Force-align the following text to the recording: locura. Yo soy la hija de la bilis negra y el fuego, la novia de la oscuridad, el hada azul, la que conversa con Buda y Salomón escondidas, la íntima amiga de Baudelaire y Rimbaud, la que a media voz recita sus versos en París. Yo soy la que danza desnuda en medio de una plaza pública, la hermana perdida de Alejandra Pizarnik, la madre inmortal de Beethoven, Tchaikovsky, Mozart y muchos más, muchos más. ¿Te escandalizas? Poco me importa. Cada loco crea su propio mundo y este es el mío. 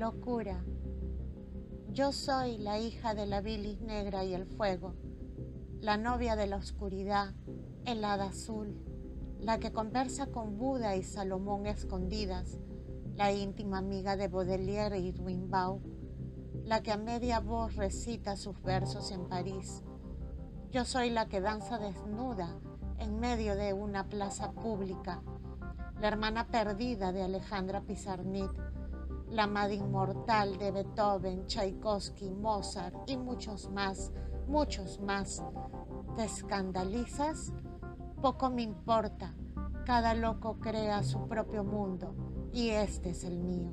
locura. 0.00 0.64
Yo 1.92 2.10
soy 2.12 2.56
la 2.56 2.78
hija 2.78 3.12
de 3.12 3.26
la 3.26 3.42
bilis 3.42 3.82
negra 3.82 4.24
y 4.24 4.32
el 4.32 4.46
fuego, 4.46 4.94
la 5.78 5.98
novia 5.98 6.36
de 6.36 6.46
la 6.46 6.56
oscuridad, 6.56 7.34
el 7.84 8.02
hada 8.02 8.28
azul, 8.28 8.82
la 9.40 9.58
que 9.58 9.72
conversa 9.72 10.28
con 10.28 10.56
Buda 10.56 10.96
y 10.96 11.02
Salomón 11.02 11.66
escondidas, 11.66 12.58
la 13.14 13.30
íntima 13.30 13.76
amiga 13.76 14.16
de 14.16 14.28
Baudelaire 14.28 14.98
y 14.98 15.12
Rimbaud, 15.12 15.82
la 16.64 16.82
que 16.82 16.92
a 16.92 16.96
media 16.96 17.40
voz 17.40 17.76
recita 17.76 18.36
sus 18.36 18.62
versos 18.62 19.10
en 19.10 19.28
París. 19.28 19.82
Yo 20.70 20.86
soy 20.86 21.10
la 21.10 21.28
que 21.28 21.42
danza 21.42 21.78
desnuda 21.78 22.58
en 22.98 23.20
medio 23.20 23.54
de 23.54 23.74
una 23.74 24.08
plaza 24.08 24.52
pública, 24.52 25.22
la 26.00 26.08
hermana 26.08 26.46
perdida 26.46 27.12
de 27.12 27.22
Alejandra 27.22 27.82
Pizarnik, 27.82 28.50
la 29.30 29.46
madre 29.46 29.74
inmortal 29.74 30.58
de 30.58 30.70
Beethoven, 30.72 31.46
Tchaikovsky, 31.46 32.30
Mozart 32.30 33.08
y 33.08 33.16
muchos 33.16 33.70
más, 33.70 34.12
muchos 34.46 35.00
más. 35.00 35.42
¿Te 36.16 36.24
escandalizas? 36.24 37.52
Poco 38.20 38.50
me 38.50 38.62
importa. 38.62 39.34
Cada 39.86 40.14
loco 40.14 40.58
crea 40.58 41.02
su 41.02 41.26
propio 41.26 41.64
mundo 41.64 42.14
y 42.52 42.70
este 42.70 43.10
es 43.10 43.24
el 43.24 43.38
mío. 43.38 43.72